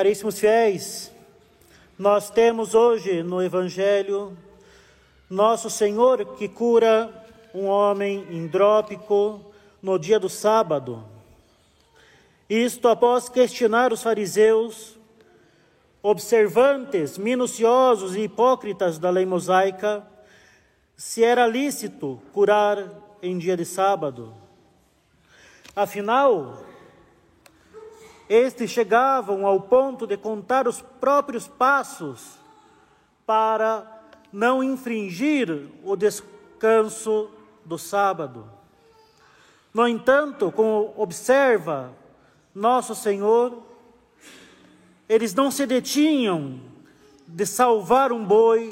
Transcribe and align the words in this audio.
Caríssimos 0.00 0.38
fiéis, 0.38 1.12
nós 1.98 2.30
temos 2.30 2.74
hoje 2.74 3.22
no 3.22 3.42
Evangelho 3.42 4.34
nosso 5.28 5.68
Senhor 5.68 6.24
que 6.36 6.48
cura 6.48 7.12
um 7.52 7.66
homem 7.66 8.26
indrópico 8.30 9.52
no 9.82 9.98
dia 9.98 10.18
do 10.18 10.30
sábado. 10.30 11.04
Isto 12.48 12.88
após 12.88 13.28
questionar 13.28 13.92
os 13.92 14.02
fariseus, 14.02 14.98
observantes, 16.02 17.18
minuciosos 17.18 18.16
e 18.16 18.20
hipócritas 18.20 18.98
da 18.98 19.10
lei 19.10 19.26
mosaica, 19.26 20.02
se 20.96 21.22
era 21.22 21.46
lícito 21.46 22.18
curar 22.32 22.90
em 23.20 23.36
dia 23.36 23.54
de 23.54 23.66
sábado. 23.66 24.32
Afinal, 25.76 26.69
estes 28.30 28.70
chegavam 28.70 29.44
ao 29.44 29.60
ponto 29.60 30.06
de 30.06 30.16
contar 30.16 30.68
os 30.68 30.80
próprios 30.80 31.48
passos 31.48 32.38
para 33.26 33.84
não 34.32 34.62
infringir 34.62 35.66
o 35.82 35.96
descanso 35.96 37.28
do 37.64 37.76
sábado. 37.76 38.48
No 39.74 39.86
entanto, 39.88 40.52
como 40.52 40.94
observa 40.96 41.92
nosso 42.54 42.94
Senhor, 42.94 43.64
eles 45.08 45.34
não 45.34 45.50
se 45.50 45.66
detinham 45.66 46.60
de 47.26 47.44
salvar 47.44 48.12
um 48.12 48.24
boi 48.24 48.70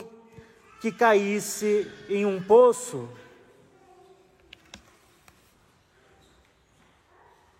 que 0.81 0.93
caísse 0.93 1.91
em 2.09 2.25
um 2.25 2.41
poço 2.41 3.09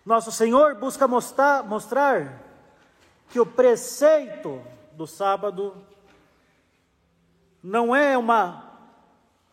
Nosso 0.09 0.33
Senhor 0.33 0.75
busca 0.75 1.07
mostrar, 1.07 1.63
mostrar 1.63 2.43
que 3.29 3.39
o 3.39 3.45
preceito 3.45 4.65
do 4.93 5.07
sábado 5.07 5.77
não 7.63 7.95
é 7.95 8.17
uma 8.17 8.73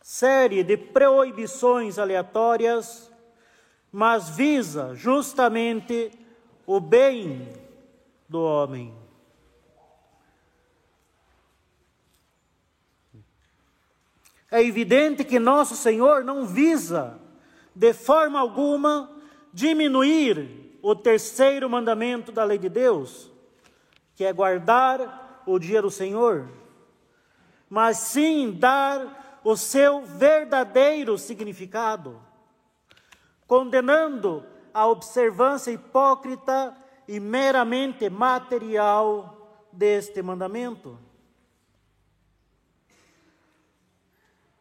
série 0.00 0.64
de 0.64 0.78
proibições 0.78 1.98
aleatórias, 1.98 3.12
mas 3.92 4.30
visa 4.30 4.94
justamente 4.94 6.10
o 6.66 6.80
bem 6.80 7.52
do 8.26 8.40
homem. 8.40 8.96
É 14.50 14.62
evidente 14.62 15.22
que 15.22 15.38
nosso 15.38 15.76
Senhor 15.76 16.24
não 16.24 16.46
visa, 16.46 17.20
de 17.74 17.92
forma 17.92 18.40
alguma, 18.40 19.15
diminuir 19.56 20.78
o 20.82 20.94
terceiro 20.94 21.70
mandamento 21.70 22.30
da 22.30 22.44
lei 22.44 22.58
de 22.58 22.68
Deus, 22.68 23.32
que 24.14 24.22
é 24.22 24.30
guardar 24.30 25.42
o 25.46 25.58
dia 25.58 25.80
do 25.80 25.90
Senhor, 25.90 26.46
mas 27.66 27.96
sim 27.96 28.52
dar 28.52 29.40
o 29.42 29.56
seu 29.56 30.04
verdadeiro 30.04 31.16
significado, 31.16 32.20
condenando 33.46 34.44
a 34.74 34.86
observância 34.86 35.70
hipócrita 35.70 36.76
e 37.08 37.18
meramente 37.18 38.10
material 38.10 39.66
deste 39.72 40.20
mandamento. 40.20 40.98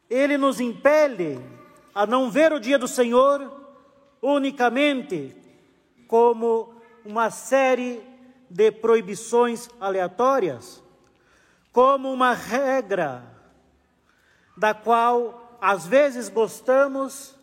Ele 0.09 0.37
nos 0.37 0.61
impele 0.61 1.45
a 1.93 2.07
não 2.07 2.31
ver 2.31 2.53
o 2.53 2.61
dia 2.61 2.79
do 2.79 2.87
Senhor 2.87 3.64
unicamente 4.25 5.35
como 6.07 6.73
uma 7.05 7.29
série 7.29 8.01
de 8.49 8.71
proibições 8.71 9.69
aleatórias, 9.79 10.81
como 11.71 12.11
uma 12.11 12.33
regra 12.33 13.23
da 14.57 14.73
qual 14.73 15.57
às 15.61 15.85
vezes 15.85 16.27
gostamos, 16.27 17.35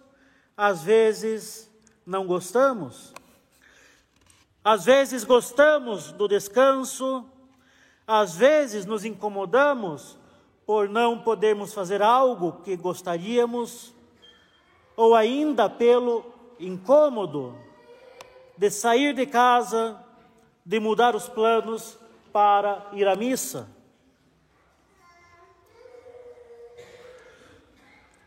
às 0.56 0.82
vezes 0.82 1.70
não 2.04 2.26
gostamos. 2.26 3.14
Às 4.64 4.84
vezes 4.84 5.22
gostamos 5.22 6.10
do 6.10 6.26
descanso, 6.26 7.24
às 8.04 8.34
vezes 8.34 8.84
nos 8.84 9.04
incomodamos 9.04 10.18
por 10.66 10.88
não 10.88 11.20
podermos 11.20 11.72
fazer 11.72 12.02
algo 12.02 12.60
que 12.64 12.76
gostaríamos, 12.76 13.92
ou 14.96 15.14
ainda 15.14 15.70
pelo 15.70 16.31
incômodo 16.66 17.58
de 18.56 18.70
sair 18.70 19.14
de 19.14 19.26
casa, 19.26 20.02
de 20.64 20.78
mudar 20.78 21.16
os 21.16 21.28
planos 21.28 21.98
para 22.32 22.86
ir 22.92 23.06
à 23.06 23.16
missa. 23.16 23.68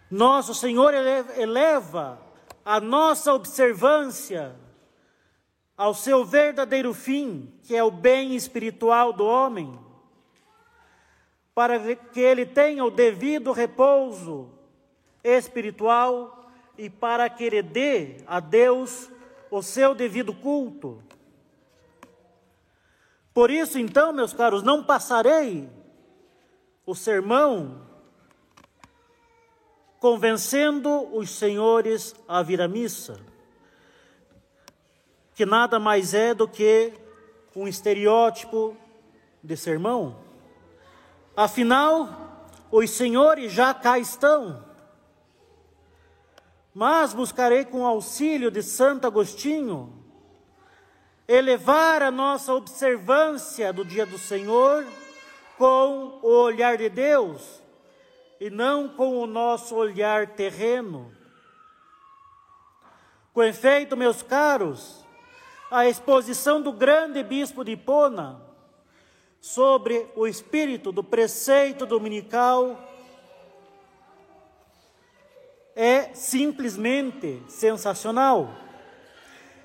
Nosso 0.09 0.53
Senhor 0.53 0.93
eleva 0.93 2.19
a 2.63 2.79
nossa 2.79 3.33
observância 3.33 4.55
ao 5.77 5.93
seu 5.93 6.23
verdadeiro 6.23 6.93
fim, 6.93 7.53
que 7.63 7.75
é 7.75 7.83
o 7.83 7.91
bem 7.91 8.35
espiritual 8.35 9.11
do 9.11 9.25
homem, 9.25 9.77
para 11.53 11.95
que 11.95 12.19
ele 12.19 12.45
tenha 12.45 12.83
o 12.83 12.91
devido 12.91 13.51
repouso 13.51 14.49
espiritual 15.23 16.44
e 16.77 16.89
para 16.89 17.29
que 17.29 17.43
ele 17.43 17.61
dê 17.61 18.17
a 18.27 18.39
Deus 18.39 19.09
o 19.49 19.61
seu 19.61 19.95
devido 19.95 20.33
culto. 20.33 21.01
Por 23.33 23.51
isso, 23.51 23.77
então, 23.77 24.13
meus 24.13 24.33
caros, 24.33 24.63
não 24.63 24.83
passarei 24.83 25.69
o 26.85 26.95
sermão 26.95 27.85
convencendo 29.99 31.15
os 31.15 31.31
senhores 31.31 32.15
a 32.27 32.41
vir 32.43 32.61
à 32.61 32.67
missa, 32.67 33.19
que 35.33 35.45
nada 35.45 35.79
mais 35.79 36.13
é 36.13 36.33
do 36.33 36.47
que 36.47 36.93
um 37.55 37.67
estereótipo 37.67 38.75
de 39.43 39.57
sermão. 39.57 40.17
Afinal, 41.35 42.47
os 42.71 42.89
senhores 42.91 43.51
já 43.51 43.73
cá 43.73 43.97
estão 43.99 44.64
mas 46.75 47.13
buscarei 47.13 47.63
com 47.63 47.85
auxílio 47.85 48.51
de 48.51 48.61
Santo 48.61 49.07
Agostinho 49.07 49.93
elevar 51.25 52.03
a 52.03 52.11
nossa 52.11 52.53
observância 52.53 53.71
do 53.71 53.85
dia 53.85 54.05
do 54.05 54.17
Senhor 54.17 54.85
com 55.57 56.19
o 56.21 56.27
olhar 56.27 56.77
de 56.77 56.89
Deus 56.89 57.63
e 58.41 58.49
não 58.49 58.89
com 58.89 59.19
o 59.19 59.25
nosso 59.25 59.73
olhar 59.73 60.27
terreno. 60.35 61.09
Com 63.33 63.41
efeito, 63.41 63.95
meus 63.95 64.21
caros, 64.21 65.05
a 65.71 65.87
exposição 65.87 66.61
do 66.61 66.73
grande 66.73 67.23
bispo 67.23 67.63
de 67.63 67.71
Hipona 67.71 68.41
sobre 69.39 70.11
o 70.13 70.27
espírito 70.27 70.91
do 70.91 71.03
preceito 71.05 71.85
dominical 71.85 72.77
é 75.75 76.13
simplesmente 76.13 77.43
sensacional. 77.49 78.55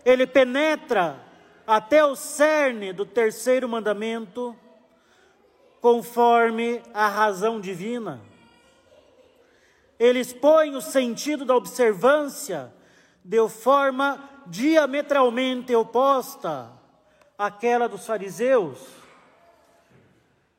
Ele 0.04 0.26
penetra 0.26 1.20
até 1.66 2.04
o 2.04 2.16
cerne 2.16 2.92
do 2.92 3.06
terceiro 3.06 3.68
mandamento, 3.68 4.56
conforme 5.80 6.82
a 6.92 7.06
razão 7.06 7.60
divina. 7.60 8.20
Ele 9.98 10.18
expõe 10.18 10.74
o 10.74 10.80
sentido 10.80 11.44
da 11.44 11.54
observância 11.54 12.72
de 13.24 13.48
forma 13.48 14.28
diametralmente 14.46 15.74
oposta 15.74 16.72
àquela 17.38 17.88
dos 17.88 18.04
fariseus, 18.04 18.78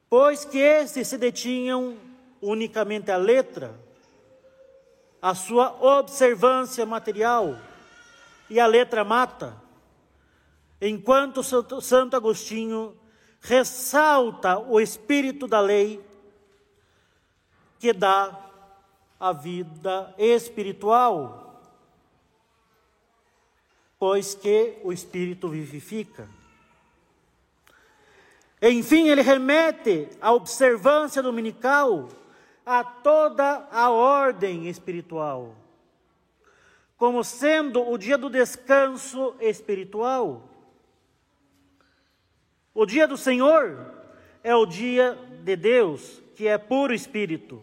pois 0.09 0.45
que 0.45 0.59
estes 0.59 1.07
se 1.07 1.17
detinham 1.17 1.97
unicamente 2.41 3.11
à 3.11 3.17
letra 3.17 3.77
a 5.21 5.35
sua 5.35 5.75
observância 5.79 6.85
material 6.85 7.57
e 8.50 8.59
a 8.59 8.65
letra 8.65 9.03
mata, 9.03 9.56
enquanto 10.81 11.44
Santo 11.44 12.15
Agostinho 12.15 12.97
ressalta 13.39 14.57
o 14.59 14.79
espírito 14.79 15.47
da 15.47 15.59
lei 15.59 16.03
que 17.79 17.94
dá 17.94 18.38
a 19.19 19.31
vida 19.31 20.13
espiritual, 20.18 21.62
pois 24.00 24.33
que 24.33 24.79
o 24.83 24.91
espírito 24.91 25.47
vivifica. 25.50 26.27
Enfim, 28.62 29.07
ele 29.07 29.21
remete 29.21 30.09
à 30.19 30.31
observância 30.31 31.21
dominical 31.21 32.09
a 32.65 32.83
toda 32.83 33.67
a 33.71 33.89
ordem 33.89 34.67
espiritual, 34.67 35.55
como 36.97 37.23
sendo 37.23 37.89
o 37.89 37.97
dia 37.97 38.17
do 38.17 38.29
descanso 38.29 39.35
espiritual. 39.39 40.47
O 42.73 42.85
dia 42.85 43.07
do 43.07 43.17
Senhor 43.17 43.93
é 44.43 44.55
o 44.55 44.65
dia 44.65 45.17
de 45.43 45.55
Deus, 45.55 46.21
que 46.35 46.47
é 46.47 46.57
puro 46.57 46.93
espírito. 46.93 47.61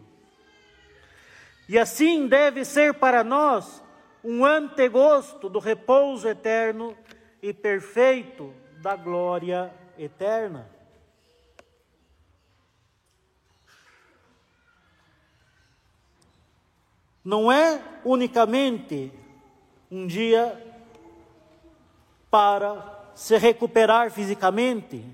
E 1.67 1.77
assim 1.77 2.27
deve 2.27 2.65
ser 2.65 2.95
para 2.95 3.23
nós 3.23 3.83
um 4.23 4.45
antegosto 4.45 5.47
do 5.47 5.59
repouso 5.59 6.27
eterno 6.27 6.97
e 7.41 7.53
perfeito 7.53 8.53
da 8.81 8.95
glória 8.95 9.73
eterna. 9.97 10.69
Não 17.29 17.51
é 17.51 17.79
unicamente 18.03 19.13
um 19.91 20.07
dia 20.07 20.59
para 22.27 23.11
se 23.13 23.37
recuperar 23.37 24.09
fisicamente, 24.09 25.05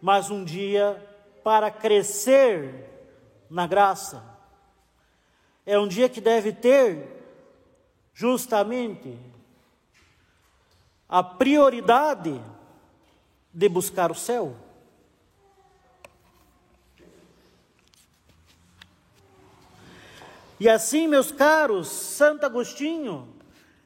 mas 0.00 0.30
um 0.30 0.44
dia 0.44 1.04
para 1.42 1.68
crescer 1.68 2.84
na 3.50 3.66
graça. 3.66 4.22
É 5.66 5.76
um 5.76 5.88
dia 5.88 6.08
que 6.08 6.20
deve 6.20 6.52
ter 6.52 7.24
justamente 8.14 9.18
a 11.08 11.24
prioridade 11.24 12.40
de 13.52 13.68
buscar 13.68 14.12
o 14.12 14.14
céu. 14.14 14.54
E 20.60 20.68
assim, 20.68 21.06
meus 21.06 21.30
caros, 21.30 21.88
Santo 21.88 22.44
Agostinho, 22.44 23.32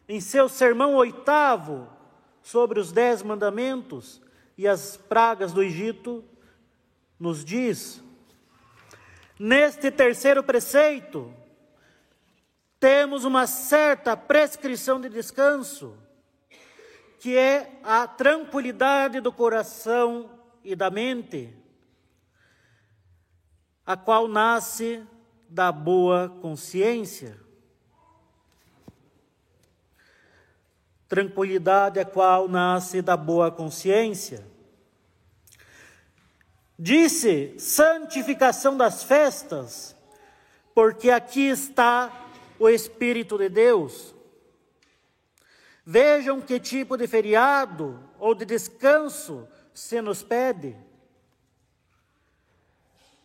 em 0.09 0.21
seu 0.21 0.49
sermão 0.49 0.95
oitavo 0.95 1.89
sobre 2.43 2.81
os 2.81 2.91
dez 2.91 3.23
mandamentos 3.23 4.23
e 4.57 4.67
as 4.67 4.97
pragas 4.97 5.53
do 5.53 5.63
Egito, 5.63 6.25
nos 7.19 7.45
diz: 7.45 8.03
neste 9.39 9.91
terceiro 9.91 10.43
preceito, 10.43 11.33
temos 12.81 13.25
uma 13.25 13.47
certa 13.47 14.17
prescrição 14.17 14.99
de 14.99 15.11
descanso, 15.11 15.97
que 17.21 17.37
é 17.37 17.79
a 17.85 18.07
tranquilidade 18.07 19.21
do 19.21 19.31
coração 19.31 20.31
e 20.65 20.75
da 20.75 20.91
mente, 20.91 21.55
a 23.85 23.95
qual 23.95 24.27
nasce 24.27 25.07
da 25.53 25.71
boa 25.71 26.31
consciência. 26.41 27.39
Tranquilidade 31.07 32.01
a 32.01 32.07
qual 32.07 32.49
nasce 32.49 33.03
da 33.03 33.19
boa 33.19 33.51
consciência. 33.51 34.47
Disse 36.79 37.55
santificação 37.59 38.79
das 38.79 39.05
festas, 39.05 39.95
porque 40.75 41.11
aqui 41.11 41.49
está 41.49 42.11
o 42.59 42.67
Espírito 42.67 43.37
de 43.37 43.51
Deus. 43.51 44.15
Vejam 45.85 46.41
que 46.41 46.59
tipo 46.59 46.97
de 46.97 47.07
feriado 47.07 48.01
ou 48.19 48.35
de 48.35 48.47
descanso 48.47 49.47
se 49.75 50.01
nos 50.01 50.23
pede. 50.23 50.75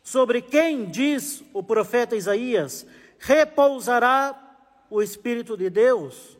Sobre 0.07 0.41
quem 0.41 0.85
diz 0.85 1.43
o 1.51 1.61
profeta 1.61 2.15
Isaías: 2.15 2.87
repousará 3.19 4.55
o 4.89 5.01
Espírito 5.01 5.57
de 5.57 5.69
Deus? 5.69 6.37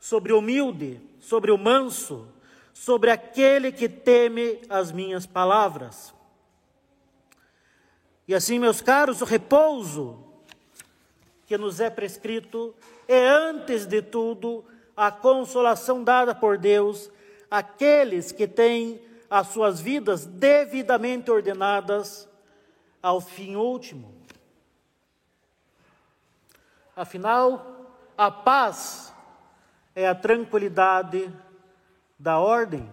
Sobre 0.00 0.32
o 0.32 0.38
humilde, 0.38 0.98
sobre 1.20 1.50
o 1.50 1.58
manso, 1.58 2.26
sobre 2.72 3.10
aquele 3.10 3.70
que 3.70 3.86
teme 3.86 4.62
as 4.70 4.92
minhas 4.92 5.26
palavras. 5.26 6.14
E 8.26 8.34
assim, 8.34 8.58
meus 8.58 8.80
caros, 8.80 9.20
o 9.20 9.26
repouso 9.26 10.18
que 11.44 11.58
nos 11.58 11.80
é 11.80 11.90
prescrito 11.90 12.74
é, 13.06 13.28
antes 13.28 13.84
de 13.84 14.00
tudo, 14.00 14.64
a 14.96 15.10
consolação 15.10 16.02
dada 16.02 16.34
por 16.34 16.56
Deus 16.56 17.10
àqueles 17.50 18.32
que 18.32 18.48
têm 18.48 19.02
as 19.28 19.48
suas 19.48 19.82
vidas 19.82 20.24
devidamente 20.24 21.30
ordenadas 21.30 22.26
ao 23.06 23.20
fim 23.20 23.54
último. 23.54 24.12
Afinal, 26.96 27.94
a 28.18 28.32
paz 28.32 29.14
é 29.94 30.08
a 30.08 30.14
tranquilidade 30.14 31.32
da 32.18 32.40
ordem. 32.40 32.90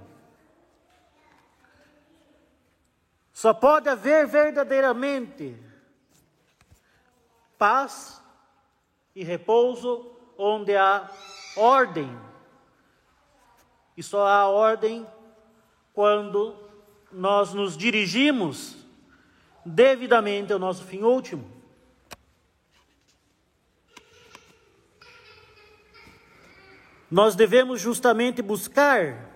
Só 3.34 3.56
pode 3.56 3.90
haver 3.90 4.28
verdadeiramente 4.28 5.60
paz 7.58 8.22
e 9.16 9.24
repouso 9.24 10.16
onde 10.38 10.78
há 10.78 11.10
ordem. 11.58 12.16
E 13.98 14.04
só 14.04 14.28
há 14.28 14.48
ordem 14.48 15.08
quando 15.92 16.56
nós 17.12 17.52
nos 17.56 17.76
dirigimos 17.76 18.83
devidamente 19.66 20.52
ao 20.52 20.60
nosso 20.60 20.84
fim 20.84 21.04
último. 21.04 21.50
Nós 27.10 27.36
devemos 27.36 27.80
justamente 27.80 28.42
buscar 28.42 29.30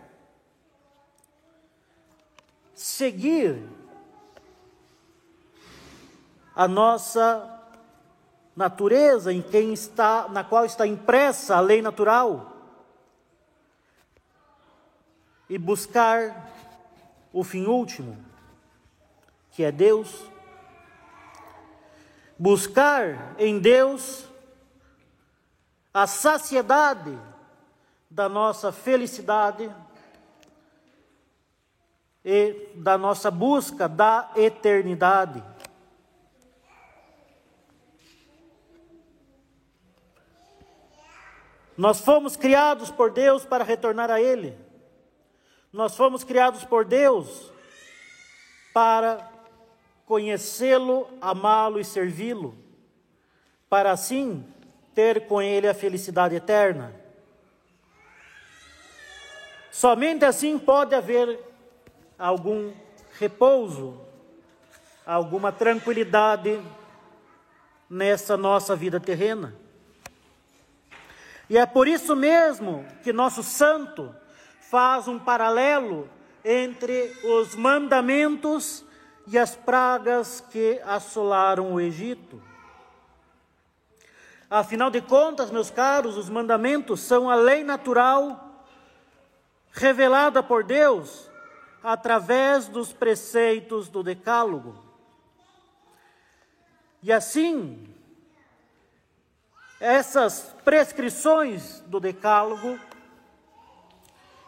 seguir 2.74 3.64
a 6.56 6.68
nossa 6.68 7.54
natureza 8.56 9.32
em 9.32 9.44
quem 9.44 9.72
está, 9.74 10.28
na 10.28 10.44
qual 10.44 10.66
está 10.66 10.88
impressa 10.88 11.56
a 11.56 11.60
lei 11.60 11.80
natural 11.80 12.58
e 15.48 15.56
buscar 15.60 16.52
o 17.32 17.44
fim 17.44 17.68
último, 17.68 18.18
que 19.58 19.64
é 19.64 19.72
Deus. 19.72 20.24
Buscar 22.38 23.34
em 23.40 23.58
Deus 23.58 24.28
a 25.92 26.06
saciedade 26.06 27.18
da 28.08 28.30
nossa 28.30 28.72
felicidade 28.72 29.74
e 32.24 32.70
da 32.76 33.00
nossa 33.00 33.32
busca 33.32 33.90
da 33.90 34.30
eternidade. 34.36 35.44
Nós 41.76 42.00
fomos 42.02 42.38
criados 42.38 42.92
por 42.92 43.10
Deus 43.10 43.44
para 43.44 43.64
retornar 43.64 44.12
a 44.12 44.22
Ele. 44.22 44.56
Nós 45.74 45.98
fomos 45.98 46.24
criados 46.24 46.64
por 46.64 46.86
Deus 46.86 47.52
para 48.72 49.37
conhecê-lo, 50.08 51.06
amá-lo 51.20 51.80
e 51.80 51.84
servi-lo, 51.84 52.58
para 53.70 53.92
assim 53.92 54.44
ter 54.96 55.28
com 55.28 55.42
Ele 55.42 55.68
a 55.68 55.74
felicidade 55.74 56.34
eterna. 56.34 56.96
Somente 59.70 60.24
assim 60.24 60.58
pode 60.58 60.96
haver 60.96 61.38
algum 62.18 62.72
repouso, 63.20 64.00
alguma 65.06 65.52
tranquilidade 65.52 66.60
nessa 67.90 68.38
nossa 68.38 68.78
vida 68.78 69.00
terrena. 69.00 69.54
E 71.50 71.58
é 71.58 71.66
por 71.66 71.86
isso 71.86 72.16
mesmo 72.16 72.86
que 73.04 73.12
nosso 73.12 73.44
santo 73.44 74.16
faz 74.72 75.08
um 75.08 75.20
paralelo 75.20 76.10
entre 76.44 77.14
os 77.24 77.56
mandamentos 77.56 78.87
e 79.28 79.38
as 79.38 79.56
pragas 79.56 80.40
que 80.40 80.82
assolaram 80.86 81.74
o 81.74 81.82
Egito. 81.82 82.42
Afinal 84.50 84.90
de 84.90 85.02
contas, 85.02 85.52
meus 85.52 85.70
caros, 85.70 86.16
os 86.16 86.30
mandamentos 86.30 87.02
são 87.02 87.30
a 87.30 87.36
lei 87.36 87.64
natural 87.64 88.66
revelada 89.74 90.42
por 90.42 90.64
Deus 90.64 91.30
através 91.84 92.70
dos 92.70 92.94
preceitos 92.94 93.90
do 93.90 94.02
Decálogo. 94.02 94.82
E 97.04 97.12
assim, 97.12 97.94
essas 99.80 100.56
prescrições 100.64 101.82
do 101.82 102.00
Decálogo 102.00 102.80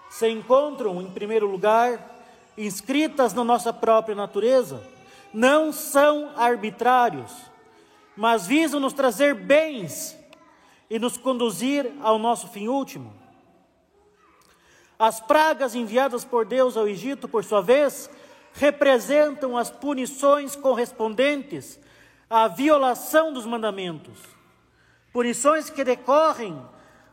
se 0.10 0.28
encontram, 0.30 1.02
em 1.02 1.12
primeiro 1.12 1.46
lugar, 1.46 2.19
inscritas 2.66 3.34
na 3.34 3.44
nossa 3.44 3.72
própria 3.72 4.14
natureza, 4.14 4.84
não 5.34 5.72
são 5.72 6.32
arbitrários, 6.36 7.32
mas 8.18 8.46
visam 8.46 8.80
nos 8.80 8.92
trazer 8.92 9.34
bens 9.34 10.18
e 10.90 11.00
nos 11.00 11.18
conduzir 11.18 11.90
ao 12.02 12.20
nosso 12.20 12.50
fim 12.50 12.68
último. 12.68 13.14
As 14.98 15.22
pragas 15.22 15.74
enviadas 15.74 16.26
por 16.26 16.46
Deus 16.46 16.76
ao 16.76 16.86
Egito, 16.86 17.30
por 17.30 17.46
sua 17.46 17.62
vez, 17.62 18.10
representam 18.52 19.58
as 19.58 19.72
punições 19.72 20.56
correspondentes 20.56 21.80
à 22.30 22.50
violação 22.50 23.32
dos 23.32 23.46
mandamentos. 23.46 24.20
Punições 25.14 25.70
que 25.70 25.86
decorrem 25.86 26.62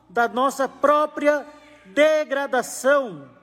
da 0.08 0.26
nossa 0.26 0.68
própria 0.68 1.46
degradação 1.84 3.36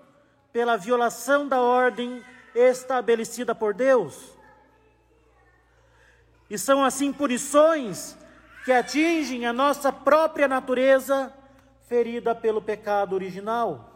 pela 0.54 0.78
violação 0.78 1.48
da 1.48 1.60
ordem 1.60 2.24
estabelecida 2.54 3.56
por 3.56 3.74
Deus. 3.74 4.38
E 6.48 6.58
são 6.58 6.86
assim 6.86 7.12
punições 7.12 8.16
que 8.64 8.72
atingem 8.72 9.48
a 9.48 9.52
nossa 9.52 9.92
própria 9.92 10.48
natureza 10.48 11.34
ferida 11.88 12.36
pelo 12.36 12.62
pecado 12.62 13.14
original. 13.14 13.90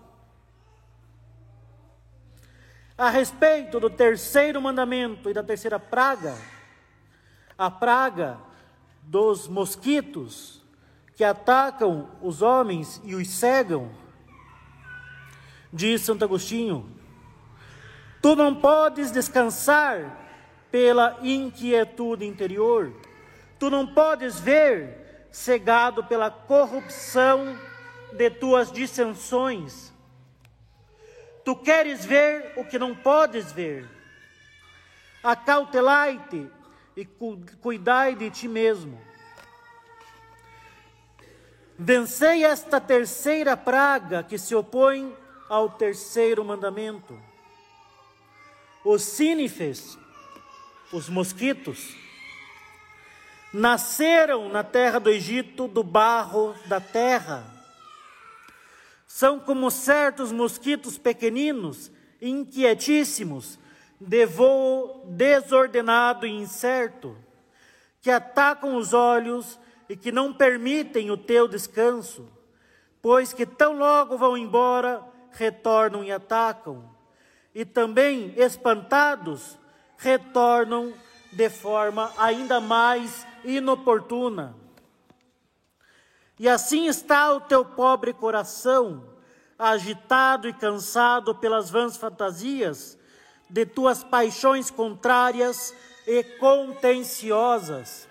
A 2.98 3.12
respeito 3.12 3.80
do 3.80 3.92
terceiro 3.92 4.60
mandamento 4.60 5.30
e 5.30 5.34
da 5.34 5.44
terceira 5.44 5.80
praga, 5.80 6.36
a 7.56 7.70
praga 7.70 8.40
dos 9.04 9.48
mosquitos 9.48 10.64
que 11.16 11.24
atacam 11.24 12.10
os 12.22 12.42
homens 12.42 13.00
e 13.04 13.14
os 13.14 13.30
cegam, 13.30 13.92
diz 15.72 16.02
Santo 16.02 16.26
Agostinho: 16.26 16.90
Tu 18.22 18.36
não 18.36 18.56
podes 18.56 19.12
descansar 19.12 20.26
pela 20.72 21.18
inquietude 21.22 22.26
interior, 22.26 22.94
tu 23.60 23.70
não 23.70 23.88
podes 23.88 24.40
ver 24.40 25.28
cegado 25.32 26.04
pela 26.04 26.32
corrupção 26.32 27.58
de 28.14 28.30
tuas 28.30 28.72
dissensões. 28.72 29.94
Tu 31.44 31.56
queres 31.56 32.04
ver 32.04 32.54
o 32.58 32.66
que 32.66 32.78
não 32.78 32.94
podes 32.96 33.52
ver. 33.52 33.88
Acautelai-te 35.24 36.50
e 36.96 37.06
cuidai 37.06 38.16
de 38.16 38.30
ti 38.30 38.48
mesmo. 38.48 39.00
Vencei 41.80 42.44
esta 42.44 42.82
terceira 42.82 43.56
praga 43.56 44.24
que 44.24 44.38
se 44.38 44.56
opõe 44.56 45.16
ao 45.50 45.70
terceiro 45.70 46.44
mandamento. 46.44 47.18
Os 48.84 49.04
sínifes, 49.04 49.98
os 50.92 51.10
mosquitos, 51.10 51.96
nasceram 53.54 54.50
na 54.50 54.64
terra 54.64 55.00
do 55.00 55.10
Egito 55.10 55.68
do 55.68 55.84
barro 55.84 56.56
da 56.66 56.80
terra. 56.80 57.46
São 59.06 59.40
como 59.40 59.72
certos 59.72 60.32
mosquitos 60.32 60.98
pequeninos, 60.98 61.92
inquietíssimos, 62.22 63.58
de 64.00 64.26
voo 64.26 65.06
desordenado 65.08 66.28
e 66.28 66.32
incerto, 66.32 67.18
que 68.02 68.12
atacam 68.12 68.76
os 68.76 68.94
olhos 68.94 69.60
e 69.90 69.96
que 69.96 70.12
não 70.12 70.34
permitem 70.34 71.10
o 71.10 71.18
teu 71.18 71.48
descanso, 71.48 72.30
pois 73.02 73.34
que 73.34 73.46
tão 73.46 73.78
logo 73.78 74.18
vão 74.18 74.38
embora, 74.38 75.04
retornam 75.38 76.04
e 76.04 76.12
atacam, 76.12 76.84
e 77.54 77.64
também 77.64 78.34
espantados, 78.36 79.58
retornam 79.98 80.94
de 81.32 81.50
forma 81.50 82.12
ainda 82.18 82.60
mais 82.60 83.26
inoportuna. 83.44 84.56
E 86.40 86.50
assim 86.50 86.88
está 86.88 87.34
o 87.34 87.42
teu 87.42 87.64
pobre 87.64 88.14
coração, 88.14 89.04
agitado 89.58 90.48
e 90.48 90.54
cansado 90.54 91.34
pelas 91.36 91.70
vãs 91.70 91.98
fantasias 91.98 92.98
de 93.50 93.66
tuas 93.66 94.04
paixões 94.04 94.70
contrárias 94.70 95.74
e 96.06 96.24
contenciosas. 96.40 98.08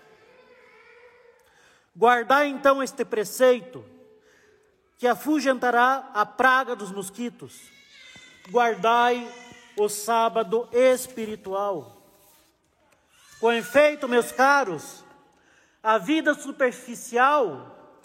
Guardai 1.97 2.49
então 2.49 2.83
este 2.83 3.04
preceito, 3.04 3.85
que 4.98 5.06
afugentará 5.06 6.10
a 6.14 6.24
praga 6.24 6.74
dos 6.74 6.90
mosquitos. 6.90 7.60
Guardai 8.50 9.30
o 9.76 9.88
sábado 9.88 10.68
espiritual. 10.72 11.92
Com 13.38 13.52
efeito, 13.52 14.08
meus 14.08 14.32
caros, 14.32 15.04
a 15.82 15.98
vida 15.98 16.34
superficial, 16.34 18.00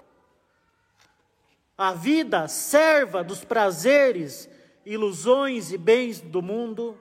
a 1.77 1.93
vida 1.93 2.47
serva 2.47 3.23
dos 3.23 3.43
prazeres, 3.43 4.49
ilusões 4.85 5.71
e 5.71 5.77
bens 5.77 6.19
do 6.19 6.41
mundo, 6.41 6.99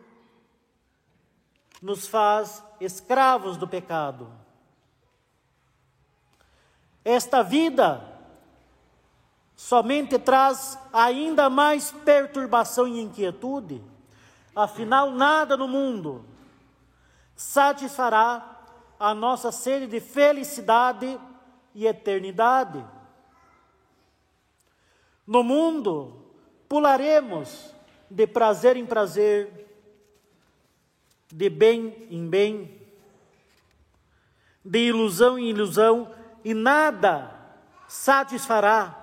nos 1.83 2.07
faz 2.07 2.63
escravos 2.81 3.57
do 3.57 3.67
pecado. 3.67 4.31
Esta 7.05 7.43
vida 7.43 8.10
somente 9.61 10.19
traz 10.19 10.79
ainda 10.91 11.51
mais 11.51 11.93
perturbação 11.93 12.89
e 12.89 12.99
inquietude, 12.99 13.85
afinal, 14.57 15.11
nada 15.11 15.55
no 15.55 15.69
mundo 15.69 16.25
satisfará 17.37 18.59
a 18.99 19.15
nossa 19.15 19.53
sede 19.53 19.87
de 19.87 20.01
felicidade 20.01 21.21
e 21.75 21.87
eternidade. 21.87 22.83
No 25.27 25.43
mundo, 25.43 26.25
pularemos 26.67 27.75
de 28.11 28.27
prazer 28.27 28.79
em 28.79 28.87
prazer, 28.87 29.69
de 31.29 31.51
bem 31.51 32.09
em 32.11 32.27
bem, 32.27 32.81
de 34.65 34.79
ilusão 34.87 35.39
em 35.39 35.51
ilusão, 35.51 36.11
e 36.43 36.55
nada 36.55 37.31
satisfará 37.87 39.00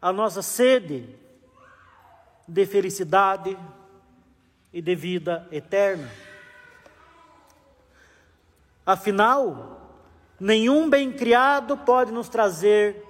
a 0.00 0.12
nossa 0.12 0.42
sede 0.42 1.08
de 2.46 2.66
felicidade 2.66 3.58
e 4.72 4.80
de 4.80 4.94
vida 4.94 5.48
eterna. 5.50 6.10
Afinal, 8.84 9.80
nenhum 10.38 10.88
bem 10.88 11.12
criado 11.12 11.76
pode 11.78 12.12
nos 12.12 12.28
trazer 12.28 13.04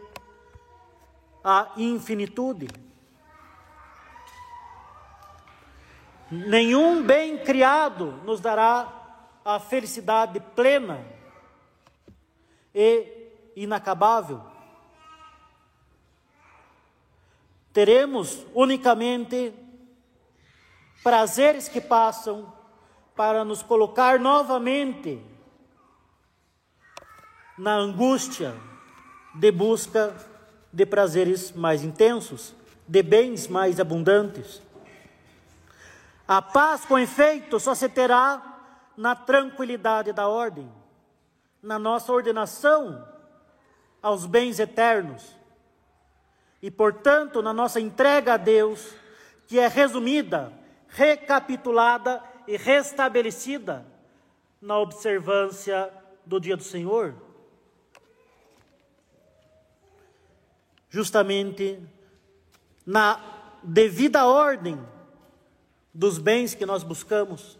a 1.45 1.73
infinitude. 1.77 2.69
Nenhum 6.31 7.05
bem 7.05 7.39
criado 7.39 8.13
nos 8.25 8.41
dará 8.41 8.93
a 9.45 9.61
felicidade 9.61 10.41
plena 10.57 11.05
e 12.75 13.29
inacabável. 13.55 14.56
Teremos 17.77 18.47
unicamente 18.55 19.53
prazeres 21.05 21.69
que 21.69 21.79
passam 21.79 22.51
para 23.15 23.45
nos 23.45 23.63
colocar 23.63 24.19
novamente 24.19 25.23
na 27.59 27.75
angústia 27.75 28.55
de 29.35 29.53
busca 29.53 30.17
de 30.73 30.87
prazeres 30.87 31.53
mais 31.53 31.85
intensos, 31.85 32.55
de 32.89 33.03
bens 33.03 33.47
mais 33.47 33.79
abundantes. 33.79 34.63
A 36.27 36.41
paz, 36.41 36.87
com 36.87 36.99
efeito, 36.99 37.61
só 37.61 37.75
se 37.75 37.91
terá 37.91 38.59
na 38.97 39.15
tranquilidade 39.15 40.15
da 40.15 40.27
ordem, 40.27 40.73
na 41.63 41.79
nossa 41.79 42.11
ordenação 42.11 43.07
aos 44.01 44.25
bens 44.25 44.59
eternos 44.59 45.36
e, 46.67 46.71
portanto, 46.71 47.41
na 47.41 47.53
nossa 47.53 47.81
entrega 47.81 48.35
a 48.35 48.37
Deus, 48.37 48.93
que 49.47 49.57
é 49.57 49.69
resumida, 49.69 50.53
recapitulada 50.89 52.21
e 52.45 52.57
restabelecida 52.57 53.87
na 54.61 54.77
observância 54.77 55.89
do 56.25 56.41
dia 56.41 56.57
do 56.57 56.65
Senhor. 56.65 57.15
Justamente 60.91 61.81
na 62.85 63.21
devida 63.63 64.27
ordem 64.27 64.77
dos 65.95 66.19
bens 66.19 66.53
que 66.53 66.67
nós 66.67 66.83
buscamos. 66.83 67.57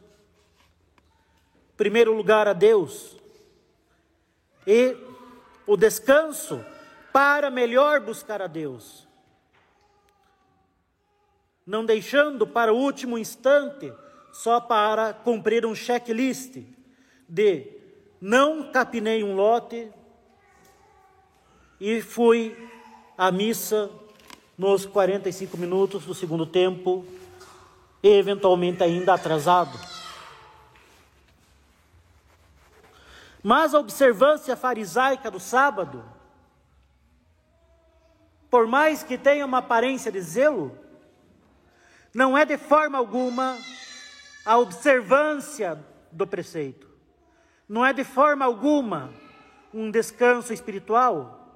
Primeiro 1.77 2.13
lugar 2.13 2.49
a 2.49 2.53
Deus 2.53 3.17
e 4.67 4.97
o 5.65 5.77
descanso 5.77 6.61
para 7.17 7.49
melhor 7.49 7.99
buscar 8.01 8.43
a 8.43 8.47
Deus. 8.47 9.09
Não 11.67 11.83
deixando 11.83 12.47
para 12.47 12.75
o 12.75 12.77
último 12.77 13.17
instante 13.17 13.91
só 14.35 14.61
para 14.61 15.15
cumprir 15.15 15.65
um 15.65 15.75
checklist 15.75 16.59
de 17.27 17.73
não 18.21 18.71
capinei 18.71 19.25
um 19.25 19.35
lote 19.35 19.91
e 21.81 22.03
fui 22.03 22.55
à 23.17 23.33
missa 23.33 23.91
nos 24.59 24.85
45 24.85 25.57
minutos 25.57 26.05
do 26.05 26.15
segundo 26.15 26.45
tempo, 26.45 27.03
e 28.03 28.09
eventualmente 28.11 28.83
ainda 28.83 29.15
atrasado. 29.15 29.79
Mas 33.43 33.73
a 33.73 33.79
observância 33.79 34.55
farisaica 34.55 35.31
do 35.31 35.41
sábado, 35.41 36.16
por 38.51 38.67
mais 38.67 39.03
que 39.03 39.19
tenha 39.19 39.45
uma 39.45 39.59
aparência 39.59 40.11
de 40.11 40.21
zelo, 40.21 40.77
não 42.15 42.37
é 42.37 42.45
de 42.45 42.57
forma 42.57 42.97
alguma 42.97 43.59
a 44.45 44.57
observância 44.59 45.85
do 46.11 46.27
preceito, 46.27 46.89
não 47.69 47.85
é 47.85 47.93
de 47.93 48.05
forma 48.05 48.45
alguma 48.45 49.13
um 49.75 49.91
descanso 49.91 50.53
espiritual. 50.53 51.53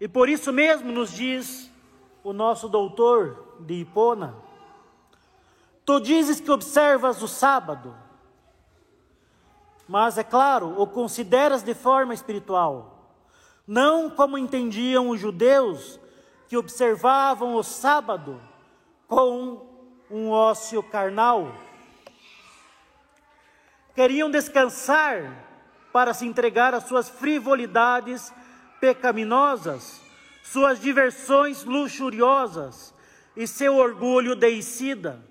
E 0.00 0.06
por 0.06 0.28
isso 0.28 0.52
mesmo 0.52 0.92
nos 0.92 1.12
diz 1.12 1.70
o 2.22 2.32
nosso 2.32 2.68
doutor 2.68 3.56
de 3.60 3.74
Hipona: 3.74 4.34
Tu 5.84 6.00
dizes 6.00 6.40
que 6.40 6.50
observas 6.50 7.22
o 7.22 7.28
sábado, 7.28 7.96
mas 9.88 10.16
é 10.16 10.22
claro, 10.22 10.80
o 10.80 10.86
consideras 10.86 11.62
de 11.62 11.74
forma 11.74 12.14
espiritual, 12.14 12.99
não 13.66 14.10
como 14.10 14.38
entendiam 14.38 15.08
os 15.10 15.20
judeus 15.20 16.00
que 16.48 16.56
observavam 16.56 17.54
o 17.54 17.62
sábado 17.62 18.40
com 19.06 19.66
um 20.10 20.30
ócio 20.30 20.82
carnal. 20.82 21.54
Queriam 23.94 24.30
descansar 24.30 25.46
para 25.92 26.14
se 26.14 26.26
entregar 26.26 26.74
às 26.74 26.84
suas 26.84 27.08
frivolidades 27.08 28.32
pecaminosas, 28.80 30.00
suas 30.42 30.80
diversões 30.80 31.64
luxuriosas 31.64 32.94
e 33.36 33.46
seu 33.46 33.76
orgulho 33.76 34.34
deicida. 34.34 35.22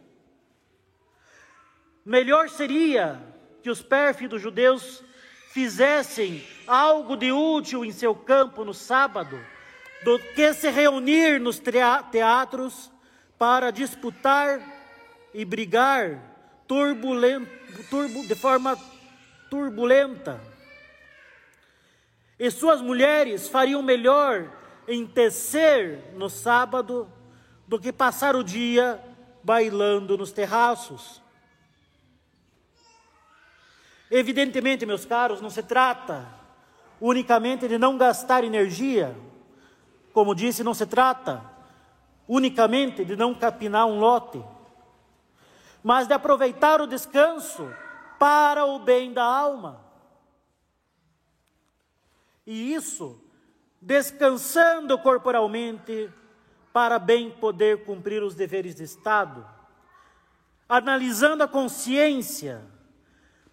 Melhor 2.06 2.50
seria 2.50 3.22
que 3.62 3.70
os 3.70 3.82
pérfidos 3.82 4.42
judeus 4.42 5.04
fizessem 5.60 6.42
algo 6.66 7.18
de 7.18 7.34
útil 7.34 7.84
em 7.84 7.92
seu 7.92 8.16
campo 8.16 8.64
no 8.64 8.74
sábado, 8.74 9.38
do 10.06 10.18
que 10.18 10.54
se 10.54 10.70
reunir 10.70 11.38
nos 11.38 11.60
teatros 11.60 12.90
para 13.38 13.70
disputar 13.70 14.62
e 15.34 15.44
brigar 15.44 16.18
de 18.28 18.36
forma 18.36 18.78
turbulenta 19.50 20.40
e 22.40 22.50
suas 22.50 22.82
mulheres 22.82 23.50
fariam 23.50 23.82
melhor 23.82 24.50
em 24.88 25.06
tecer 25.06 26.14
no 26.16 26.30
sábado 26.30 27.12
do 27.68 27.78
que 27.78 27.92
passar 27.92 28.34
o 28.34 28.46
dia 28.46 28.98
bailando 29.44 30.18
nos 30.18 30.32
terraços. 30.32 31.22
Evidentemente, 34.12 34.86
meus 34.86 35.06
caros, 35.06 35.40
não 35.42 35.50
se 35.50 35.62
trata 35.62 36.28
unicamente 37.00 37.68
de 37.68 37.78
não 37.78 37.98
gastar 37.98 38.44
energia, 38.44 39.16
como 40.12 40.34
disse, 40.34 40.64
não 40.64 40.74
se 40.74 40.86
trata 40.86 41.44
unicamente 42.28 43.06
de 43.06 43.16
não 43.16 43.34
capinar 43.34 43.86
um 43.86 44.00
lote, 44.00 44.44
mas 45.84 46.08
de 46.08 46.14
aproveitar 46.14 46.82
o 46.82 46.88
descanso 46.88 47.72
para 48.18 48.66
o 48.66 48.80
bem 48.80 49.14
da 49.14 49.24
alma. 49.24 49.80
E 52.46 52.74
isso 52.74 53.24
descansando 53.82 54.98
corporalmente 54.98 56.12
para 56.74 57.00
bem 57.00 57.32
poder 57.32 57.86
cumprir 57.86 58.22
os 58.22 58.36
deveres 58.36 58.76
de 58.76 58.84
Estado, 58.84 59.48
analisando 60.68 61.44
a 61.44 61.48
consciência 61.48 62.62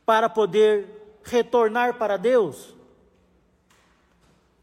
para 0.07 0.29
poder 0.29 1.19
retornar 1.25 1.99
para 1.99 2.17
Deus 2.17 2.75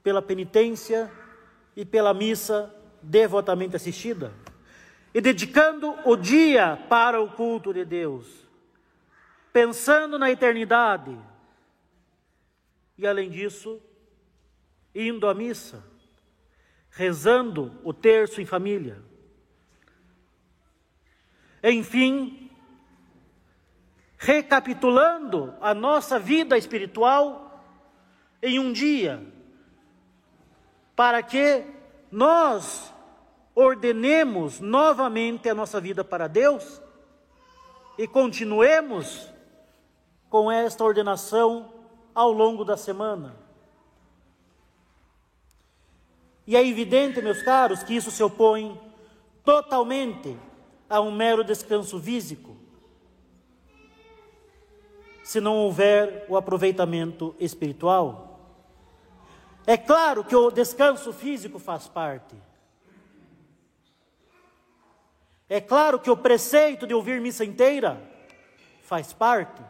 pela 0.01 0.21
penitência 0.21 1.11
e 1.75 1.85
pela 1.85 2.13
missa 2.13 2.73
devotamente 3.01 3.75
assistida, 3.75 4.33
e 5.13 5.19
dedicando 5.19 5.93
o 6.05 6.15
dia 6.15 6.77
para 6.89 7.21
o 7.21 7.29
culto 7.31 7.73
de 7.73 7.83
Deus, 7.83 8.47
pensando 9.51 10.17
na 10.17 10.31
eternidade, 10.31 11.17
e 12.97 13.05
além 13.05 13.29
disso, 13.29 13.81
indo 14.95 15.27
à 15.27 15.33
missa, 15.33 15.83
rezando 16.89 17.77
o 17.83 17.93
terço 17.93 18.39
em 18.39 18.45
família. 18.45 19.01
Enfim, 21.63 22.42
recapitulando 24.23 25.53
a 25.59 25.73
nossa 25.73 26.17
vida 26.17 26.57
espiritual 26.57 27.61
em 28.41 28.57
um 28.57 28.71
dia, 28.71 29.21
para 30.95 31.21
que 31.21 31.65
nós 32.09 32.93
ordenemos 33.53 34.61
novamente 34.61 35.49
a 35.49 35.53
nossa 35.53 35.81
vida 35.81 36.05
para 36.05 36.27
Deus 36.27 36.81
e 37.97 38.07
continuemos 38.07 39.29
com 40.29 40.49
esta 40.49 40.85
ordenação 40.85 41.73
ao 42.15 42.31
longo 42.31 42.63
da 42.63 42.77
semana. 42.77 43.35
E 46.47 46.55
é 46.55 46.65
evidente, 46.65 47.21
meus 47.21 47.41
caros, 47.43 47.83
que 47.83 47.93
isso 47.93 48.09
se 48.09 48.23
opõe 48.23 48.79
totalmente 49.43 50.37
a 50.89 51.01
um 51.01 51.11
mero 51.11 51.43
descanso 51.43 51.99
físico, 51.99 52.62
se 55.23 55.39
não 55.39 55.55
houver 55.57 56.25
o 56.27 56.35
aproveitamento 56.35 57.35
espiritual. 57.39 58.39
É 59.65 59.77
claro 59.77 60.23
que 60.23 60.35
o 60.35 60.51
descanso 60.51 61.13
físico 61.13 61.57
faz 61.57 61.87
parte. 61.87 62.35
É 65.47 65.61
claro 65.61 65.99
que 65.99 66.09
o 66.09 66.17
preceito 66.17 66.85
de 66.85 66.93
ouvir 66.93 67.21
missa 67.21 67.45
inteira 67.45 68.01
faz 68.81 69.13
parte. 69.13 69.61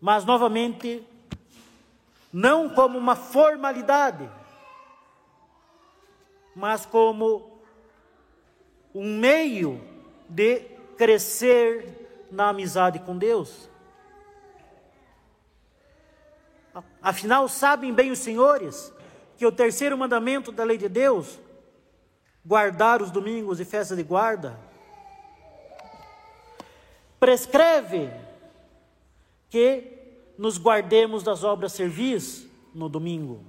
Mas, 0.00 0.24
novamente, 0.24 1.06
não 2.32 2.68
como 2.70 2.98
uma 2.98 3.16
formalidade 3.16 4.28
mas 6.54 6.84
como 6.84 7.60
um 8.94 9.18
meio 9.18 9.80
de 10.28 10.60
crescer 10.96 12.01
na 12.32 12.48
amizade 12.48 12.98
com 12.98 13.16
Deus. 13.16 13.68
Afinal, 17.02 17.48
sabem 17.48 17.92
bem 17.92 18.10
os 18.10 18.18
senhores 18.18 18.92
que 19.36 19.44
o 19.44 19.52
terceiro 19.52 19.96
mandamento 19.98 20.50
da 20.50 20.64
lei 20.64 20.78
de 20.78 20.88
Deus, 20.88 21.38
guardar 22.44 23.02
os 23.02 23.10
domingos 23.10 23.60
e 23.60 23.64
festas 23.64 23.98
de 23.98 24.02
guarda, 24.02 24.58
prescreve 27.20 28.10
que 29.50 29.98
nos 30.38 30.58
guardemos 30.58 31.22
das 31.22 31.44
obras 31.44 31.72
servis 31.72 32.46
no 32.74 32.88
domingo. 32.88 33.44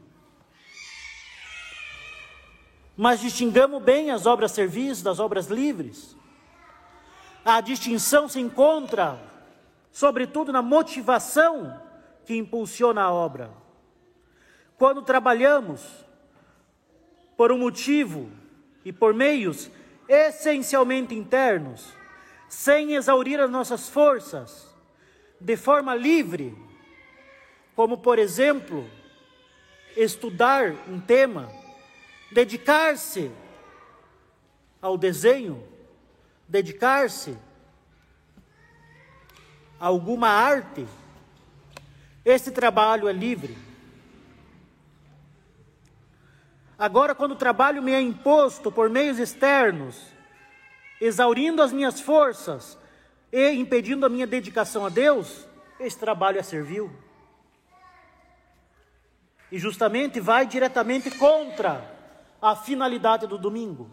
Mas 2.96 3.22
distingamos 3.22 3.82
bem 3.82 4.12
as 4.12 4.26
obras 4.26 4.52
servis 4.52 5.02
das 5.02 5.20
obras 5.20 5.48
livres. 5.48 6.16
A 7.46 7.60
distinção 7.60 8.30
se 8.30 8.40
encontra, 8.40 9.20
sobretudo, 9.92 10.52
na 10.52 10.62
motivação 10.62 11.82
que 12.26 12.36
impulsiona 12.36 13.02
a 13.02 13.12
obra. 13.12 13.52
Quando 14.78 15.02
trabalhamos 15.02 15.82
por 17.36 17.52
um 17.52 17.58
motivo 17.58 18.30
e 18.86 18.94
por 18.94 19.14
meios 19.14 19.70
essencialmente 20.08 21.14
internos, 21.14 21.94
sem 22.48 22.94
exaurir 22.94 23.40
as 23.40 23.50
nossas 23.50 23.90
forças, 23.90 24.74
de 25.40 25.58
forma 25.58 25.94
livre, 25.96 26.56
como 27.76 27.98
por 27.98 28.20
exemplo, 28.20 28.90
estudar 29.98 30.74
um 30.88 31.00
tema, 31.00 31.52
dedicar-se 32.32 33.32
ao 34.82 34.98
desenho, 34.98 35.73
dedicar-se 36.48 37.38
a 39.80 39.88
alguma 39.88 40.30
arte, 40.30 40.88
esse 42.24 42.52
trabalho 42.52 43.08
é 43.08 43.14
livre. 43.14 43.58
Agora, 46.78 47.14
quando 47.14 47.34
o 47.34 47.38
trabalho 47.38 47.82
me 47.82 47.92
é 47.92 48.02
imposto 48.02 48.72
por 48.72 48.90
meios 48.90 49.20
externos, 49.20 50.02
exaurindo 51.00 51.62
as 51.62 51.72
minhas 51.72 52.00
forças 52.00 52.78
e 53.32 53.52
impedindo 53.52 54.06
a 54.06 54.10
minha 54.10 54.28
dedicação 54.28 54.86
a 54.86 54.90
Deus, 54.90 55.48
esse 55.80 55.98
trabalho 55.98 56.40
é 56.40 56.44
servil. 56.44 56.92
E 59.52 59.60
justamente 59.60 60.20
vai 60.20 60.46
diretamente 60.46 61.12
contra 61.12 61.90
a 62.42 62.56
finalidade 62.56 63.28
do 63.28 63.38
domingo. 63.38 63.90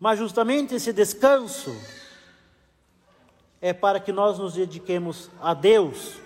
Mas 0.00 0.18
justamente 0.18 0.74
esse 0.74 0.94
descanso 0.94 1.76
é 3.60 3.74
para 3.74 4.00
que 4.00 4.10
nós 4.10 4.38
nos 4.38 4.54
dediquemos 4.54 5.30
a 5.42 5.52
Deus, 5.52 6.18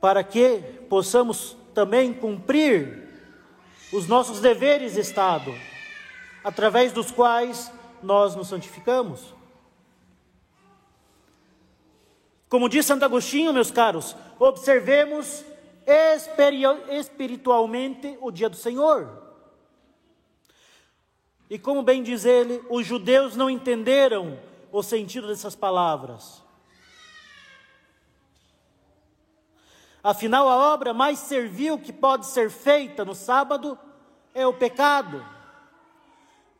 para 0.00 0.22
que 0.22 0.60
possamos 0.88 1.56
também 1.74 2.14
cumprir 2.14 3.08
os 3.92 4.06
nossos 4.06 4.40
deveres 4.40 4.94
de 4.94 5.00
Estado, 5.00 5.52
através 6.44 6.92
dos 6.92 7.10
quais 7.10 7.72
nós 8.00 8.36
nos 8.36 8.46
santificamos. 8.46 9.34
Como 12.48 12.68
diz 12.68 12.86
Santo 12.86 13.04
Agostinho, 13.04 13.52
meus 13.52 13.72
caros, 13.72 14.16
observemos 14.38 15.44
espiritualmente 16.88 18.16
o 18.20 18.30
dia 18.30 18.48
do 18.48 18.56
Senhor. 18.56 19.23
E 21.48 21.58
como 21.58 21.82
bem 21.82 22.02
diz 22.02 22.24
ele, 22.24 22.62
os 22.70 22.86
judeus 22.86 23.36
não 23.36 23.50
entenderam 23.50 24.38
o 24.72 24.82
sentido 24.82 25.28
dessas 25.28 25.54
palavras. 25.54 26.42
Afinal, 30.02 30.48
a 30.48 30.72
obra 30.74 30.92
mais 30.92 31.18
servil 31.18 31.78
que 31.78 31.92
pode 31.92 32.26
ser 32.26 32.50
feita 32.50 33.04
no 33.04 33.14
sábado 33.14 33.78
é 34.34 34.46
o 34.46 34.52
pecado. 34.52 35.24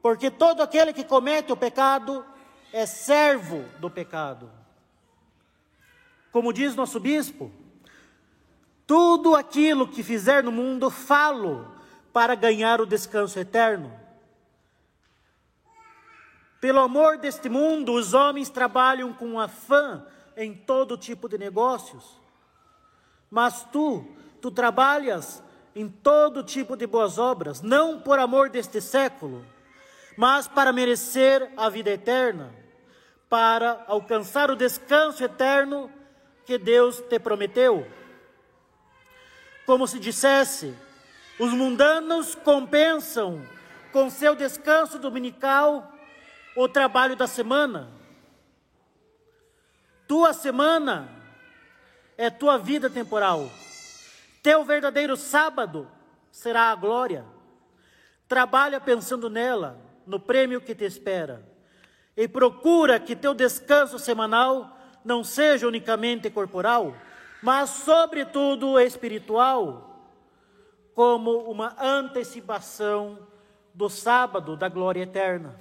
Porque 0.01 0.31
todo 0.31 0.63
aquele 0.63 0.93
que 0.93 1.05
comete 1.05 1.53
o 1.53 1.57
pecado 1.57 2.25
é 2.73 2.87
servo 2.87 3.65
do 3.79 3.91
pecado. 3.91 4.51
Como 6.33 6.53
diz 6.53 6.75
nosso 6.75 6.99
bispo, 6.99 7.51
tudo 8.87 9.35
aquilo 9.35 9.89
que 9.89 10.03
fizer 10.03 10.43
no 10.43 10.53
mundo, 10.53 10.91
falo 10.91 11.71
para 12.13 12.35
ganhar 12.35 12.81
o 12.81 12.87
descanso 12.87 13.39
eterno. 13.39 14.04
Pelo 16.65 16.81
amor 16.81 17.19
deste 17.19 17.51
mundo, 17.51 17.93
os 17.93 18.15
homens 18.15 18.49
trabalham 18.49 19.13
com 19.13 19.39
afã 19.39 20.03
em 20.35 20.55
todo 20.55 20.97
tipo 20.97 21.29
de 21.29 21.37
negócios. 21.37 22.19
Mas 23.31 23.65
tu, 23.71 24.03
tu 24.41 24.51
trabalhas 24.51 25.43
em 25.77 25.91
todo 25.91 26.43
tipo 26.43 26.75
de 26.75 26.87
boas 26.87 27.19
obras, 27.19 27.61
não 27.61 28.01
por 28.01 28.19
amor 28.19 28.49
deste 28.49 28.81
século, 28.81 29.45
mas 30.17 30.49
para 30.49 30.73
merecer 30.73 31.53
a 31.55 31.69
vida 31.69 31.91
eterna, 31.91 32.51
para 33.29 33.85
alcançar 33.87 34.51
o 34.51 34.57
descanso 34.57 35.23
eterno 35.23 35.93
que 36.47 36.57
Deus 36.57 36.99
te 36.99 37.19
prometeu 37.19 37.87
como 39.67 39.87
se 39.87 40.01
dissesse: 40.01 40.75
os 41.39 41.53
mundanos 41.53 42.35
compensam 42.35 43.47
com 43.93 44.09
seu 44.09 44.35
descanso 44.35 44.99
dominical 44.99 45.91
o 46.57 46.69
trabalho 46.69 47.17
da 47.17 47.27
semana. 47.27 47.91
Tua 50.07 50.33
semana 50.33 51.09
é 52.17 52.31
tua 52.31 52.59
vida 52.59 52.89
temporal. 52.89 53.51
Teu 54.43 54.65
verdadeiro 54.65 55.17
sábado 55.17 55.89
será 56.31 56.71
a 56.71 56.75
glória. 56.75 57.25
Trabalha 58.29 58.81
pensando 58.81 59.31
nela, 59.31 59.79
no 60.07 60.21
prêmio 60.21 60.61
que 60.61 60.75
te 60.75 60.85
espera. 60.85 61.47
E 62.17 62.29
procura 62.29 63.01
que 63.01 63.17
teu 63.17 63.35
descanso 63.35 63.99
semanal 63.99 64.79
não 65.05 65.25
seja 65.25 65.67
unicamente 65.67 66.31
corporal, 66.31 66.95
mas, 67.43 67.71
sobretudo, 67.71 68.79
espiritual, 68.79 70.09
como 70.95 71.51
uma 71.51 71.77
antecipação 71.81 73.19
do 73.75 73.91
sábado 73.91 74.57
da 74.57 74.69
glória 74.69 75.03
eterna. 75.03 75.61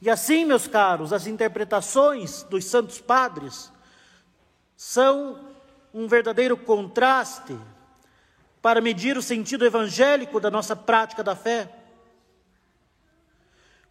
E 0.00 0.08
assim, 0.08 0.44
meus 0.44 0.66
caros, 0.66 1.12
as 1.12 1.26
interpretações 1.26 2.42
dos 2.44 2.64
santos 2.64 3.00
padres 3.00 3.70
são 4.74 5.50
um 5.92 6.08
verdadeiro 6.08 6.56
contraste 6.56 7.54
para 8.62 8.80
medir 8.80 9.18
o 9.18 9.22
sentido 9.22 9.66
evangélico 9.66 10.40
da 10.40 10.50
nossa 10.50 10.74
prática 10.74 11.22
da 11.22 11.36
fé. 11.36 11.70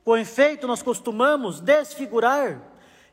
Com 0.03 0.17
efeito, 0.17 0.65
nós 0.65 0.81
costumamos 0.81 1.59
desfigurar 1.59 2.59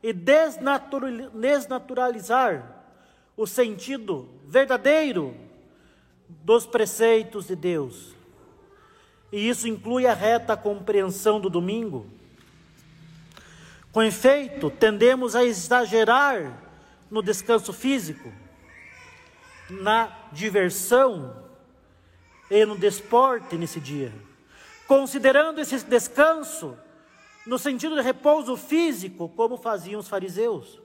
e 0.01 0.11
desnaturalizar 0.11 2.83
o 3.35 3.45
sentido 3.45 4.27
verdadeiro 4.45 5.37
dos 6.27 6.65
preceitos 6.65 7.45
de 7.47 7.55
Deus. 7.55 8.15
E 9.31 9.47
isso 9.47 9.67
inclui 9.67 10.07
a 10.07 10.13
reta 10.13 10.57
compreensão 10.57 11.39
do 11.39 11.49
domingo. 11.49 12.16
Com 13.97 14.03
efeito, 14.03 14.69
tendemos 14.69 15.35
a 15.35 15.43
exagerar 15.43 16.55
no 17.09 17.19
descanso 17.19 17.73
físico, 17.73 18.31
na 19.71 20.15
diversão 20.31 21.43
e 22.47 22.63
no 22.63 22.77
desporte 22.77 23.57
nesse 23.57 23.79
dia, 23.79 24.13
considerando 24.87 25.59
esse 25.59 25.83
descanso 25.83 26.77
no 27.43 27.57
sentido 27.57 27.95
de 27.95 28.03
repouso 28.03 28.55
físico, 28.55 29.29
como 29.29 29.57
faziam 29.57 29.99
os 29.99 30.07
fariseus. 30.07 30.79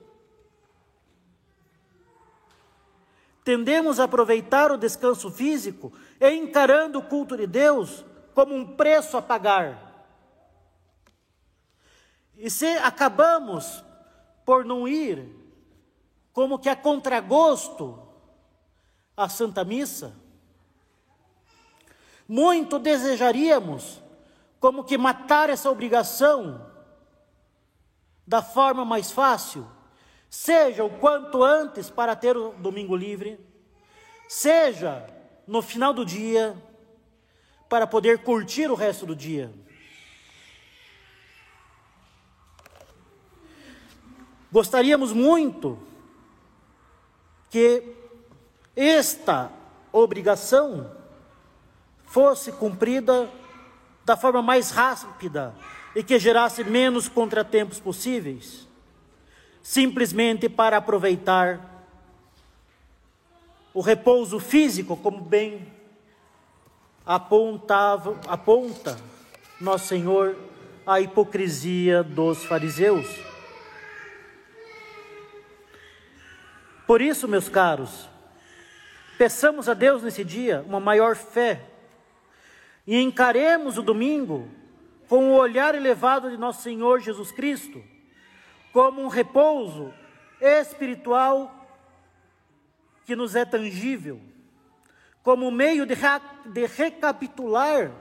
Tendemos 3.43 3.99
a 3.99 4.05
aproveitar 4.05 4.71
o 4.71 4.77
descanso 4.77 5.29
físico 5.29 5.93
encarando 6.19 6.97
o 6.97 7.03
culto 7.03 7.37
de 7.37 7.45
Deus 7.45 8.03
como 8.33 8.55
um 8.55 8.65
preço 8.65 9.15
a 9.15 9.21
pagar. 9.21 9.92
E 12.37 12.49
se 12.49 12.67
acabamos 12.77 13.83
por 14.45 14.65
não 14.65 14.87
ir, 14.87 15.29
como 16.31 16.59
que 16.59 16.69
a 16.69 16.75
contragosto, 16.75 17.99
à 19.15 19.29
Santa 19.29 19.63
Missa, 19.63 20.15
muito 22.27 22.79
desejaríamos 22.79 24.01
como 24.59 24.83
que 24.83 24.97
matar 24.97 25.49
essa 25.49 25.69
obrigação 25.69 26.71
da 28.25 28.41
forma 28.41 28.85
mais 28.85 29.11
fácil, 29.11 29.67
seja 30.29 30.83
o 30.83 30.89
quanto 30.89 31.43
antes 31.43 31.89
para 31.89 32.15
ter 32.15 32.35
o 32.35 32.53
domingo 32.53 32.95
livre, 32.95 33.39
seja 34.27 35.05
no 35.45 35.61
final 35.61 35.93
do 35.93 36.05
dia 36.05 36.55
para 37.69 37.85
poder 37.85 38.23
curtir 38.23 38.71
o 38.71 38.75
resto 38.75 39.05
do 39.05 39.15
dia. 39.15 39.53
Gostaríamos 44.53 45.11
muito 45.11 45.79
que 47.49 47.95
esta 48.75 49.51
obrigação 49.91 50.91
fosse 52.05 52.51
cumprida 52.51 53.27
da 54.05 54.15
forma 54.15 54.43
mais 54.43 54.69
rápida 54.69 55.55
e 55.95 56.03
que 56.03 56.19
gerasse 56.19 56.63
menos 56.63 57.09
contratempos 57.09 57.79
possíveis, 57.79 58.67
simplesmente 59.63 60.47
para 60.47 60.77
aproveitar 60.77 61.87
o 63.73 63.81
repouso 63.81 64.39
físico, 64.39 64.95
como 64.95 65.19
bem 65.19 65.65
apontava, 67.03 68.19
aponta 68.27 68.99
nosso 69.59 69.87
Senhor 69.87 70.37
a 70.85 71.01
hipocrisia 71.01 72.03
dos 72.03 72.45
fariseus. 72.45 73.32
Por 76.93 77.01
isso, 77.01 77.27
meus 77.27 77.49
caros, 77.49 78.07
peçamos 79.17 79.67
a 79.67 79.73
Deus 79.73 80.03
nesse 80.03 80.23
dia 80.23 80.63
uma 80.67 80.79
maior 80.79 81.15
fé 81.15 81.59
e 82.85 83.01
encaremos 83.01 83.79
o 83.79 83.81
domingo 83.81 84.47
com 85.09 85.31
o 85.31 85.35
olhar 85.35 85.73
elevado 85.73 86.29
de 86.29 86.37
nosso 86.37 86.61
Senhor 86.61 86.99
Jesus 86.99 87.31
Cristo, 87.31 87.83
como 88.71 89.01
um 89.01 89.07
repouso 89.07 89.91
espiritual 90.39 91.67
que 93.07 93.15
nos 93.15 93.35
é 93.35 93.43
tangível, 93.43 94.21
como 95.23 95.49
meio 95.49 95.87
de, 95.87 95.95
de 96.45 96.67
recapitular 96.67 97.91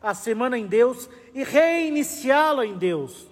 a 0.00 0.14
semana 0.14 0.56
em 0.56 0.66
Deus 0.66 1.10
e 1.34 1.44
reiniciá-la 1.44 2.64
em 2.64 2.78
Deus, 2.78 3.28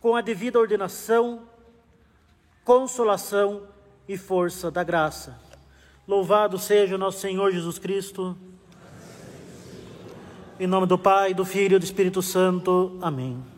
com 0.00 0.16
a 0.16 0.20
devida 0.20 0.58
ordenação, 0.58 1.48
consolação 2.64 3.75
e 4.08 4.16
força 4.16 4.70
da 4.70 4.84
graça. 4.84 5.38
Louvado 6.06 6.58
seja 6.58 6.96
nosso 6.96 7.20
Senhor 7.20 7.50
Jesus 7.50 7.78
Cristo. 7.78 8.36
Em 10.58 10.66
nome 10.66 10.86
do 10.86 10.96
Pai, 10.96 11.34
do 11.34 11.44
Filho 11.44 11.76
e 11.76 11.78
do 11.78 11.84
Espírito 11.84 12.22
Santo. 12.22 12.96
Amém. 13.02 13.55